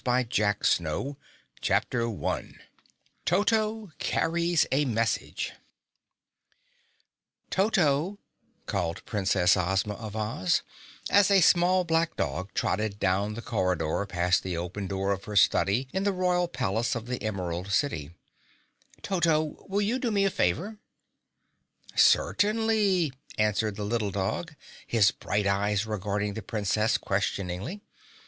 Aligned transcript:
The 0.03 0.25
Grand 0.27 0.61
Banquet 0.81 1.15
CHAPTER 1.61 2.09
1 2.09 2.59
Toto 3.23 3.91
Carries 3.99 4.65
a 4.71 4.85
Message 4.85 5.51
"Toto," 7.51 8.17
called 8.65 9.05
Princess 9.05 9.55
Ozma 9.55 9.93
of 9.93 10.15
Oz, 10.15 10.63
as 11.11 11.29
a 11.29 11.39
small 11.41 11.83
black 11.83 12.15
dog 12.15 12.51
trotted 12.55 12.97
down 12.97 13.35
the 13.35 13.43
corridor 13.43 14.07
past 14.07 14.41
the 14.41 14.57
open 14.57 14.87
door 14.87 15.11
of 15.11 15.25
her 15.25 15.35
study 15.35 15.87
in 15.93 16.01
the 16.03 16.11
Royal 16.11 16.47
Palace 16.47 16.95
of 16.95 17.05
the 17.05 17.21
Emerald 17.21 17.71
City, 17.71 18.09
"Toto, 19.03 19.63
will 19.69 19.81
you 19.83 19.99
do 19.99 20.09
me 20.09 20.25
a 20.25 20.31
favor?" 20.31 20.79
"Certainly," 21.95 23.13
answered 23.37 23.75
the 23.75 23.85
little 23.85 24.09
dog, 24.09 24.55
his 24.87 25.11
bright 25.11 25.45
eyes 25.45 25.85
regarding 25.85 26.33
the 26.33 26.41
Princess 26.41 26.97
questioningly. 26.97 27.81